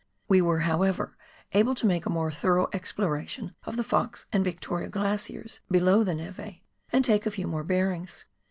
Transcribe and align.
We 0.27 0.41
were, 0.41 0.61
however, 0.61 1.15
able 1.51 1.75
to 1.75 1.85
make 1.85 2.07
a 2.07 2.09
more 2.09 2.31
thorough 2.31 2.69
exploration 2.73 3.53
of 3.65 3.77
the 3.77 3.83
Fox 3.83 4.25
and 4.33 4.43
Yietoria 4.43 4.89
glaciers 4.89 5.61
below 5.69 6.03
the 6.03 6.15
nete 6.15 6.63
and 6.91 7.05
take 7.05 7.27
a 7.27 7.29
few 7.29 7.45
more 7.45 7.63
bearings. 7.63 8.25